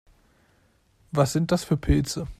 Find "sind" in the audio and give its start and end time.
1.31-1.51